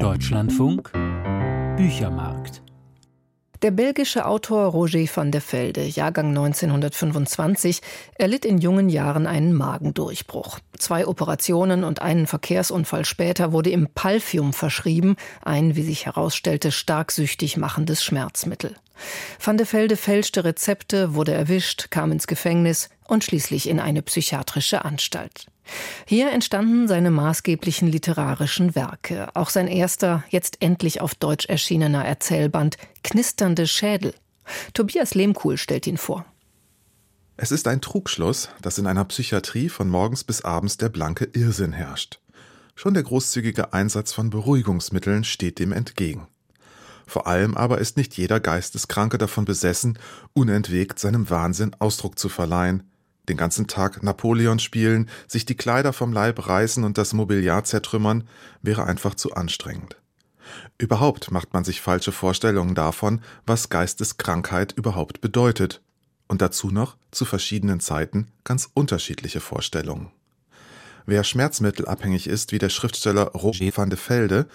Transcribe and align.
Deutschlandfunk 0.00 0.92
Büchermarkt 1.78 2.62
der 3.62 3.70
belgische 3.70 4.26
Autor 4.26 4.66
Roger 4.66 5.06
van 5.14 5.32
der 5.32 5.40
Velde, 5.40 5.82
Jahrgang 5.84 6.28
1925, 6.28 7.80
erlitt 8.14 8.44
in 8.44 8.58
jungen 8.58 8.90
Jahren 8.90 9.26
einen 9.26 9.54
Magendurchbruch. 9.54 10.58
Zwei 10.76 11.06
Operationen 11.06 11.82
und 11.82 12.02
einen 12.02 12.26
Verkehrsunfall 12.26 13.06
später 13.06 13.52
wurde 13.52 13.70
ihm 13.70 13.88
Palfium 13.94 14.52
verschrieben, 14.52 15.16
ein, 15.42 15.74
wie 15.74 15.82
sich 15.82 16.04
herausstellte, 16.04 16.70
stark 16.70 17.10
süchtig 17.10 17.56
machendes 17.56 18.04
Schmerzmittel. 18.04 18.76
Van 19.42 19.56
der 19.56 19.72
Velde 19.72 19.96
fälschte 19.96 20.44
Rezepte, 20.44 21.14
wurde 21.14 21.32
erwischt, 21.32 21.90
kam 21.90 22.12
ins 22.12 22.26
Gefängnis 22.26 22.90
und 23.08 23.24
schließlich 23.24 23.68
in 23.68 23.80
eine 23.80 24.02
psychiatrische 24.02 24.84
Anstalt. 24.84 25.46
Hier 26.06 26.30
entstanden 26.30 26.86
seine 26.86 27.10
maßgeblichen 27.10 27.88
literarischen 27.88 28.74
Werke, 28.74 29.28
auch 29.34 29.50
sein 29.50 29.66
erster, 29.66 30.24
jetzt 30.28 30.62
endlich 30.62 31.00
auf 31.00 31.14
Deutsch 31.14 31.46
erschienener 31.46 32.04
Erzählband 32.04 32.76
Knisternde 33.02 33.66
Schädel. 33.66 34.14
Tobias 34.74 35.14
Lehmkuhl 35.14 35.56
stellt 35.56 35.86
ihn 35.86 35.96
vor. 35.96 36.24
Es 37.36 37.52
ist 37.52 37.68
ein 37.68 37.80
Trugschluss, 37.80 38.48
dass 38.62 38.78
in 38.78 38.86
einer 38.86 39.04
Psychiatrie 39.04 39.68
von 39.68 39.88
morgens 39.88 40.24
bis 40.24 40.42
abends 40.42 40.78
der 40.78 40.88
blanke 40.88 41.28
Irrsinn 41.32 41.72
herrscht. 41.72 42.20
Schon 42.74 42.94
der 42.94 43.02
großzügige 43.02 43.72
Einsatz 43.72 44.12
von 44.12 44.30
Beruhigungsmitteln 44.30 45.24
steht 45.24 45.58
dem 45.58 45.72
entgegen. 45.72 46.28
Vor 47.06 47.26
allem 47.26 47.56
aber 47.56 47.78
ist 47.78 47.96
nicht 47.96 48.16
jeder 48.16 48.40
Geisteskranke 48.40 49.18
davon 49.18 49.44
besessen, 49.44 49.98
unentwegt 50.32 50.98
seinem 50.98 51.30
Wahnsinn 51.30 51.74
Ausdruck 51.78 52.18
zu 52.18 52.28
verleihen, 52.28 52.90
den 53.28 53.36
ganzen 53.36 53.66
Tag 53.66 54.02
Napoleon 54.02 54.58
spielen, 54.58 55.08
sich 55.26 55.44
die 55.44 55.56
Kleider 55.56 55.92
vom 55.92 56.12
Leib 56.12 56.46
reißen 56.48 56.84
und 56.84 56.98
das 56.98 57.12
Mobiliar 57.12 57.64
zertrümmern, 57.64 58.24
wäre 58.62 58.84
einfach 58.84 59.14
zu 59.14 59.34
anstrengend. 59.34 59.96
Überhaupt 60.78 61.30
macht 61.30 61.52
man 61.52 61.64
sich 61.64 61.80
falsche 61.80 62.12
Vorstellungen 62.12 62.74
davon, 62.74 63.20
was 63.46 63.68
Geisteskrankheit 63.68 64.72
überhaupt 64.72 65.20
bedeutet. 65.20 65.82
Und 66.28 66.42
dazu 66.42 66.70
noch 66.70 66.96
zu 67.12 67.24
verschiedenen 67.24 67.80
Zeiten 67.80 68.28
ganz 68.42 68.68
unterschiedliche 68.74 69.40
Vorstellungen. 69.40 70.10
Wer 71.06 71.22
schmerzmittelabhängig 71.22 72.26
ist, 72.26 72.50
wie 72.50 72.58
der 72.58 72.68
Schriftsteller 72.68 73.26
Roger 73.28 73.70
van 73.76 73.90
de 73.90 73.98
Velde, 73.98 74.46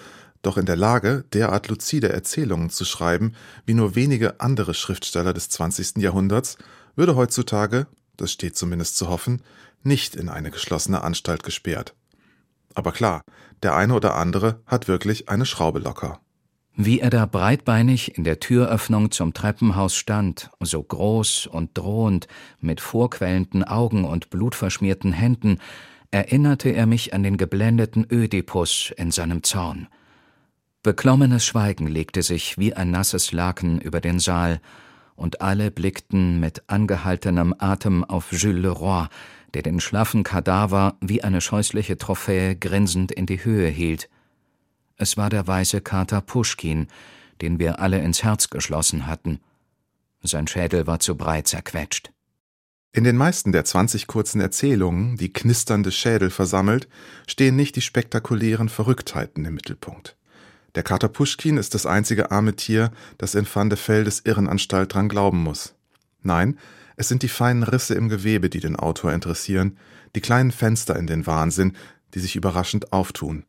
doch 0.41 0.57
in 0.57 0.65
der 0.65 0.75
Lage, 0.75 1.23
derart 1.33 1.69
luzide 1.69 2.09
Erzählungen 2.09 2.69
zu 2.69 2.83
schreiben, 2.83 3.35
wie 3.65 3.73
nur 3.73 3.95
wenige 3.95 4.41
andere 4.41 4.73
Schriftsteller 4.73 5.33
des 5.33 5.49
20. 5.49 5.97
Jahrhunderts, 5.97 6.57
würde 6.95 7.15
heutzutage 7.15 7.87
das 8.21 8.31
steht 8.31 8.55
zumindest 8.55 8.97
zu 8.97 9.09
hoffen, 9.09 9.41
nicht 9.83 10.15
in 10.15 10.29
eine 10.29 10.51
geschlossene 10.51 11.01
Anstalt 11.03 11.43
gesperrt. 11.43 11.95
Aber 12.73 12.91
klar, 12.91 13.21
der 13.63 13.75
eine 13.75 13.93
oder 13.93 14.15
andere 14.15 14.61
hat 14.65 14.87
wirklich 14.87 15.29
eine 15.29 15.45
Schraube 15.45 15.79
locker. 15.79 16.19
Wie 16.75 17.01
er 17.01 17.09
da 17.09 17.25
breitbeinig 17.25 18.17
in 18.17 18.23
der 18.23 18.39
Türöffnung 18.39 19.11
zum 19.11 19.33
Treppenhaus 19.33 19.95
stand, 19.95 20.49
so 20.61 20.81
groß 20.81 21.47
und 21.47 21.77
drohend, 21.77 22.27
mit 22.59 22.79
vorquellenden 22.79 23.63
Augen 23.63 24.05
und 24.05 24.29
blutverschmierten 24.29 25.11
Händen, 25.11 25.57
erinnerte 26.11 26.69
er 26.69 26.85
mich 26.85 27.13
an 27.13 27.23
den 27.23 27.37
geblendeten 27.37 28.05
Ödipus 28.09 28.93
in 28.95 29.11
seinem 29.11 29.43
Zorn. 29.43 29.87
Beklommenes 30.81 31.45
Schweigen 31.45 31.87
legte 31.87 32.23
sich 32.23 32.57
wie 32.57 32.73
ein 32.73 32.89
nasses 32.89 33.31
Laken 33.31 33.79
über 33.79 33.99
den 33.99 34.19
Saal, 34.19 34.61
und 35.15 35.41
alle 35.41 35.71
blickten 35.71 36.39
mit 36.39 36.63
angehaltenem 36.67 37.55
Atem 37.57 38.03
auf 38.03 38.31
Jules 38.31 38.61
Leroy, 38.61 39.07
der 39.53 39.61
den 39.61 39.79
schlaffen 39.79 40.23
Kadaver 40.23 40.95
wie 41.01 41.23
eine 41.23 41.41
scheußliche 41.41 41.97
Trophäe 41.97 42.55
grinsend 42.55 43.11
in 43.11 43.25
die 43.25 43.43
Höhe 43.43 43.67
hielt. 43.67 44.09
Es 44.97 45.17
war 45.17 45.29
der 45.29 45.47
weiße 45.47 45.81
Kater 45.81 46.21
Puschkin, 46.21 46.87
den 47.41 47.59
wir 47.59 47.79
alle 47.79 47.99
ins 47.99 48.23
Herz 48.23 48.49
geschlossen 48.49 49.07
hatten. 49.07 49.39
Sein 50.23 50.47
Schädel 50.47 50.85
war 50.87 50.99
zu 50.99 51.15
breit 51.15 51.47
zerquetscht. 51.47 52.11
In 52.93 53.03
den 53.05 53.15
meisten 53.15 53.51
der 53.51 53.63
20 53.63 54.05
kurzen 54.05 54.41
Erzählungen, 54.41 55.15
die 55.15 55.31
knisternde 55.31 55.91
Schädel 55.91 56.29
versammelt, 56.29 56.89
stehen 57.25 57.55
nicht 57.55 57.75
die 57.77 57.81
spektakulären 57.81 58.67
Verrücktheiten 58.67 59.45
im 59.45 59.53
Mittelpunkt. 59.53 60.17
Der 60.75 60.83
Kater 60.83 61.09
Puschkin 61.09 61.57
ist 61.57 61.73
das 61.73 61.85
einzige 61.85 62.31
arme 62.31 62.55
Tier, 62.55 62.91
das 63.17 63.35
in 63.35 63.45
Van 63.51 63.69
de 63.69 63.77
Veldes 63.77 64.21
Irrenanstalt 64.23 64.93
dran 64.93 65.09
glauben 65.09 65.43
muss. 65.43 65.75
Nein, 66.23 66.57
es 66.95 67.09
sind 67.09 67.23
die 67.23 67.29
feinen 67.29 67.63
Risse 67.63 67.93
im 67.95 68.09
Gewebe, 68.09 68.49
die 68.49 68.59
den 68.59 68.75
Autor 68.75 69.11
interessieren, 69.11 69.77
die 70.15 70.21
kleinen 70.21 70.51
Fenster 70.51 70.95
in 70.95 71.07
den 71.07 71.27
Wahnsinn, 71.27 71.73
die 72.13 72.19
sich 72.19 72.35
überraschend 72.35 72.93
auftun. 72.93 73.43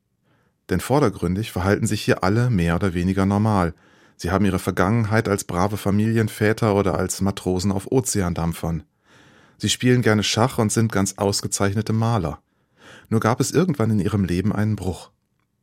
Denn 0.71 0.81
vordergründig 0.81 1.53
verhalten 1.53 1.87
sich 1.87 2.03
hier 2.03 2.25
alle 2.25 2.50
mehr 2.50 2.75
oder 2.77 2.94
weniger 2.94 3.27
normal. 3.27 3.75
Sie 4.16 4.31
haben 4.31 4.44
ihre 4.44 4.59
Vergangenheit 4.59 5.28
als 5.28 5.44
brave 5.44 5.77
Familienväter 5.77 6.75
oder 6.75 6.99
als 6.99 7.21
Matrosen 7.21 7.72
auf 7.72 7.91
Ozeandampfern. 7.91 8.84
Sie 9.59 9.69
spielen 9.69 10.03
gerne 10.03 10.22
Schach 10.22 10.59
und 10.59 10.72
sind 10.72 10.91
ganz 10.91 11.15
ausgezeichnete 11.19 11.93
Maler. 11.93 12.41
Nur 13.09 13.21
gab 13.21 13.41
es 13.41 13.50
irgendwann 13.50 13.91
in 13.91 14.00
ihrem 14.00 14.25
Leben 14.25 14.53
einen 14.53 14.77
Bruch. 14.77 15.10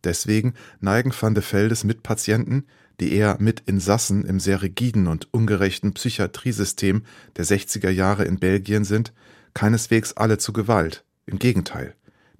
Deswegen 0.03 0.53
neigen 0.79 1.11
van 1.19 1.33
de 1.33 1.43
Veldes 1.43 1.83
Mitpatienten, 1.83 2.65
die 2.99 3.13
eher 3.13 3.37
Mitinsassen 3.39 4.25
im 4.25 4.39
sehr 4.39 4.61
rigiden 4.61 5.07
und 5.07 5.33
ungerechten 5.33 5.93
Psychiatriesystem 5.93 7.03
der 7.37 7.45
60er 7.45 7.89
Jahre 7.89 8.25
in 8.25 8.39
Belgien 8.39 8.83
sind, 8.83 9.13
keineswegs 9.53 10.13
alle 10.13 10.37
zu 10.37 10.53
Gewalt. 10.53 11.03
Im 11.25 11.39
Gegenteil. 11.39 11.95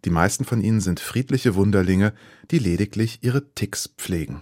Die 0.06 0.10
meisten 0.10 0.46
von 0.46 0.62
ihnen 0.62 0.82
sind 0.82 1.00
friedliche 1.00 1.56
Wunderlinge, 1.56 2.14
die 2.52 2.60
lediglich 2.60 3.20
ihre 3.22 3.54
Ticks 3.54 3.90
pflegen. 3.98 4.42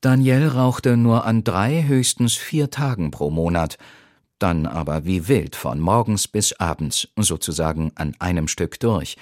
Daniel 0.00 0.48
rauchte 0.48 0.96
nur 0.96 1.24
an 1.24 1.44
drei, 1.44 1.84
höchstens 1.86 2.34
vier 2.34 2.70
Tagen 2.70 3.10
pro 3.10 3.30
Monat, 3.30 3.78
dann 4.38 4.66
aber 4.66 5.04
wie 5.04 5.28
wild 5.28 5.54
von 5.54 5.78
morgens 5.78 6.26
bis 6.26 6.52
abends, 6.54 7.08
sozusagen 7.16 7.92
an 7.94 8.14
einem 8.18 8.48
Stück 8.48 8.80
durch, 8.80 9.16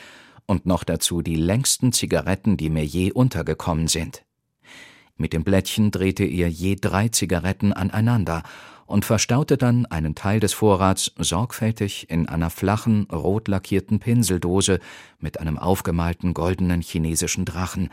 und 0.50 0.66
noch 0.66 0.82
dazu 0.82 1.22
die 1.22 1.36
längsten 1.36 1.92
Zigaretten, 1.92 2.56
die 2.56 2.70
mir 2.70 2.84
je 2.84 3.12
untergekommen 3.12 3.86
sind. 3.86 4.24
Mit 5.16 5.32
dem 5.32 5.44
Blättchen 5.44 5.92
drehte 5.92 6.24
er 6.24 6.48
je 6.48 6.74
drei 6.74 7.08
Zigaretten 7.08 7.72
aneinander 7.72 8.42
und 8.84 9.04
verstaute 9.04 9.56
dann 9.56 9.86
einen 9.86 10.16
Teil 10.16 10.40
des 10.40 10.52
Vorrats 10.52 11.12
sorgfältig 11.16 12.10
in 12.10 12.28
einer 12.28 12.50
flachen, 12.50 13.06
rot 13.12 13.46
lackierten 13.46 14.00
Pinseldose 14.00 14.80
mit 15.20 15.38
einem 15.38 15.56
aufgemalten 15.56 16.34
goldenen 16.34 16.80
chinesischen 16.80 17.44
Drachen, 17.44 17.88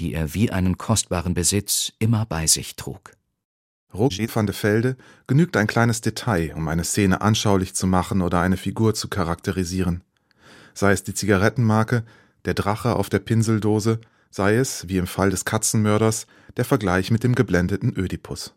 die 0.00 0.14
er 0.14 0.32
wie 0.32 0.50
einen 0.50 0.78
kostbaren 0.78 1.34
Besitz 1.34 1.92
immer 1.98 2.24
bei 2.24 2.46
sich 2.46 2.74
trug. 2.74 3.12
Roger 3.92 4.34
van 4.34 4.46
de 4.46 4.54
Velde 4.54 4.96
genügt 5.26 5.58
ein 5.58 5.66
kleines 5.66 6.00
Detail, 6.00 6.54
um 6.56 6.68
eine 6.68 6.84
Szene 6.84 7.20
anschaulich 7.20 7.74
zu 7.74 7.86
machen 7.86 8.22
oder 8.22 8.40
eine 8.40 8.56
Figur 8.56 8.94
zu 8.94 9.08
charakterisieren 9.08 10.02
sei 10.74 10.92
es 10.92 11.02
die 11.02 11.14
Zigarettenmarke, 11.14 12.04
der 12.44 12.54
Drache 12.54 12.96
auf 12.96 13.08
der 13.08 13.20
Pinseldose, 13.20 14.00
sei 14.30 14.56
es, 14.56 14.88
wie 14.88 14.98
im 14.98 15.06
Fall 15.06 15.30
des 15.30 15.44
Katzenmörders, 15.44 16.26
der 16.56 16.64
Vergleich 16.64 17.10
mit 17.10 17.24
dem 17.24 17.34
geblendeten 17.34 17.96
Ödipus. 17.96 18.54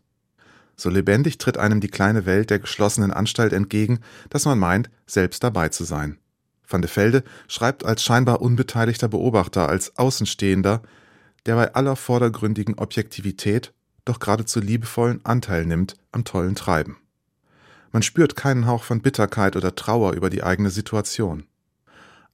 So 0.76 0.90
lebendig 0.90 1.38
tritt 1.38 1.56
einem 1.56 1.80
die 1.80 1.88
kleine 1.88 2.26
Welt 2.26 2.50
der 2.50 2.58
geschlossenen 2.58 3.12
Anstalt 3.12 3.52
entgegen, 3.52 4.00
dass 4.28 4.44
man 4.44 4.58
meint, 4.58 4.90
selbst 5.06 5.42
dabei 5.42 5.70
zu 5.70 5.84
sein. 5.84 6.18
Van 6.68 6.82
de 6.82 6.90
Velde 6.90 7.22
schreibt 7.48 7.84
als 7.84 8.02
scheinbar 8.02 8.42
unbeteiligter 8.42 9.08
Beobachter, 9.08 9.68
als 9.68 9.96
Außenstehender, 9.96 10.82
der 11.46 11.54
bei 11.54 11.74
aller 11.74 11.96
vordergründigen 11.96 12.74
Objektivität 12.74 13.72
doch 14.04 14.18
geradezu 14.18 14.60
liebevollen 14.60 15.24
Anteil 15.24 15.64
nimmt 15.64 15.94
am 16.12 16.24
tollen 16.24 16.54
Treiben. 16.54 16.96
Man 17.92 18.02
spürt 18.02 18.36
keinen 18.36 18.66
Hauch 18.66 18.82
von 18.82 19.00
Bitterkeit 19.00 19.56
oder 19.56 19.74
Trauer 19.74 20.12
über 20.12 20.28
die 20.28 20.42
eigene 20.42 20.70
Situation. 20.70 21.44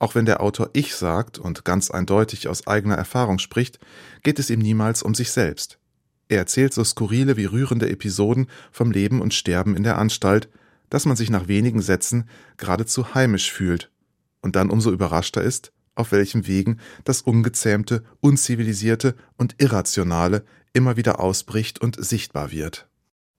Auch 0.03 0.17
wenn 0.17 0.25
der 0.25 0.41
Autor 0.41 0.71
Ich 0.73 0.97
sagt 0.97 1.39
und 1.39 1.65
ganz 1.65 1.93
eindeutig 1.93 2.49
aus 2.49 2.67
eigener 2.67 2.97
Erfahrung 2.97 3.39
spricht, 3.39 3.79
geht 4.25 4.41
es 4.41 4.51
ihm 4.51 4.59
niemals 4.59 5.05
um 5.05 5.15
sich 5.15 5.31
selbst. 5.31 5.79
Er 6.27 6.39
erzählt 6.39 6.75
so 6.75 6.83
skurrile 6.83 7.37
wie 7.37 7.45
rührende 7.45 7.89
Episoden 7.89 8.49
vom 8.73 8.91
Leben 8.91 9.21
und 9.21 9.33
Sterben 9.33 9.77
in 9.77 9.85
der 9.85 9.99
Anstalt, 9.99 10.49
dass 10.91 11.07
man 11.07 11.15
sich 11.15 11.31
nach 11.31 11.47
wenigen 11.47 11.81
Sätzen 11.81 12.29
geradezu 12.57 13.15
heimisch 13.15 13.53
fühlt 13.53 13.93
und 14.41 14.57
dann 14.57 14.71
umso 14.71 14.91
überraschter 14.91 15.41
ist, 15.41 15.71
auf 15.95 16.11
welchen 16.11 16.49
Wegen 16.49 16.81
das 17.05 17.23
Ungezähmte, 17.23 18.03
Unzivilisierte 18.19 19.15
und 19.37 19.63
Irrationale 19.63 20.45
immer 20.73 20.97
wieder 20.97 21.21
ausbricht 21.21 21.81
und 21.81 22.05
sichtbar 22.05 22.51
wird. 22.51 22.89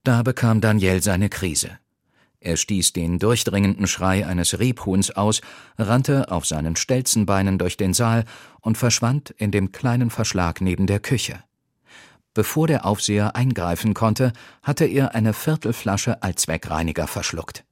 Da 0.02 0.22
bekam 0.22 0.62
Daniel 0.62 1.02
seine 1.02 1.28
Krise. 1.28 1.78
Er 2.44 2.58
stieß 2.58 2.92
den 2.92 3.18
durchdringenden 3.18 3.86
Schrei 3.86 4.26
eines 4.26 4.58
Rebhuhns 4.58 5.10
aus, 5.10 5.40
rannte 5.78 6.30
auf 6.30 6.44
seinen 6.44 6.76
Stelzenbeinen 6.76 7.56
durch 7.56 7.78
den 7.78 7.94
Saal 7.94 8.26
und 8.60 8.76
verschwand 8.76 9.30
in 9.30 9.50
dem 9.50 9.72
kleinen 9.72 10.10
Verschlag 10.10 10.60
neben 10.60 10.86
der 10.86 11.00
Küche. 11.00 11.42
Bevor 12.34 12.66
der 12.66 12.84
Aufseher 12.84 13.34
eingreifen 13.34 13.94
konnte, 13.94 14.34
hatte 14.62 14.84
er 14.84 15.14
eine 15.14 15.32
Viertelflasche 15.32 16.22
Allzweckreiniger 16.22 17.06
verschluckt. 17.06 17.64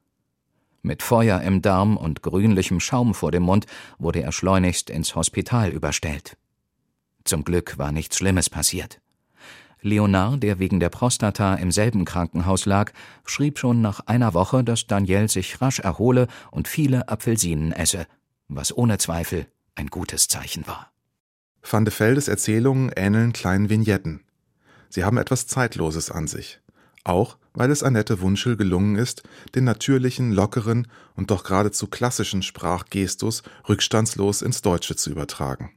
Mit 0.80 1.02
Feuer 1.02 1.42
im 1.42 1.60
Darm 1.60 1.98
und 1.98 2.22
grünlichem 2.22 2.80
Schaum 2.80 3.12
vor 3.12 3.30
dem 3.30 3.42
Mund 3.42 3.66
wurde 3.98 4.22
er 4.22 4.32
schleunigst 4.32 4.88
ins 4.88 5.14
Hospital 5.14 5.68
überstellt. 5.68 6.38
Zum 7.24 7.44
Glück 7.44 7.76
war 7.76 7.92
nichts 7.92 8.16
Schlimmes 8.16 8.48
passiert. 8.48 9.01
Leonard, 9.82 10.42
der 10.42 10.58
wegen 10.58 10.80
der 10.80 10.88
Prostata 10.88 11.54
im 11.54 11.72
selben 11.72 12.04
Krankenhaus 12.04 12.66
lag, 12.66 12.92
schrieb 13.26 13.58
schon 13.58 13.82
nach 13.82 14.00
einer 14.06 14.32
Woche, 14.32 14.64
dass 14.64 14.86
Daniel 14.86 15.28
sich 15.28 15.60
rasch 15.60 15.80
erhole 15.80 16.28
und 16.50 16.68
viele 16.68 17.08
Apfelsinen 17.08 17.72
esse, 17.72 18.06
was 18.48 18.76
ohne 18.76 18.98
Zweifel 18.98 19.46
ein 19.74 19.88
gutes 19.88 20.28
Zeichen 20.28 20.66
war. 20.66 20.90
Van 21.68 21.84
de 21.84 21.92
Veldes 21.96 22.28
Erzählungen 22.28 22.90
ähneln 22.94 23.32
kleinen 23.32 23.68
Vignetten. 23.68 24.22
Sie 24.88 25.04
haben 25.04 25.16
etwas 25.16 25.46
Zeitloses 25.46 26.10
an 26.10 26.26
sich. 26.26 26.60
Auch 27.04 27.36
weil 27.54 27.70
es 27.70 27.82
Annette 27.82 28.20
Wunschel 28.20 28.56
gelungen 28.56 28.96
ist, 28.96 29.22
den 29.54 29.64
natürlichen, 29.64 30.32
lockeren 30.32 30.88
und 31.14 31.30
doch 31.30 31.44
geradezu 31.44 31.86
klassischen 31.86 32.42
Sprachgestus 32.42 33.42
rückstandslos 33.68 34.42
ins 34.42 34.62
Deutsche 34.62 34.96
zu 34.96 35.10
übertragen. 35.10 35.70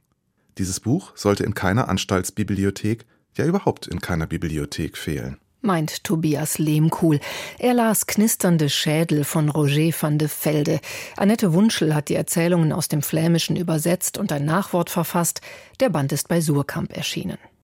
Dieses 0.58 0.80
Buch 0.80 1.12
sollte 1.16 1.44
in 1.44 1.54
keiner 1.54 1.88
Anstaltsbibliothek, 1.88 3.04
ja 3.38 3.44
überhaupt 3.44 3.86
in 3.86 4.00
keiner 4.00 4.26
Bibliothek 4.26 4.96
fehlen 4.96 5.38
meint 5.66 6.04
Tobias 6.04 6.58
Lehmkuhl. 6.58 7.20
Er 7.58 7.74
las 7.74 8.06
Knisternde 8.06 8.70
Schädel 8.70 9.24
von 9.24 9.50
Roger 9.50 9.90
van 10.00 10.16
de 10.16 10.28
Velde. 10.28 10.80
Annette 11.16 11.52
Wunschel 11.52 11.94
hat 11.94 12.08
die 12.08 12.14
Erzählungen 12.14 12.72
aus 12.72 12.88
dem 12.88 13.02
Flämischen 13.02 13.56
übersetzt 13.56 14.16
und 14.16 14.32
ein 14.32 14.44
Nachwort 14.44 14.88
verfasst. 14.88 15.40
Der 15.80 15.90
Band 15.90 16.12
ist 16.12 16.28
bei 16.28 16.40
Surkamp 16.40 16.96
erschienen. 16.96 17.38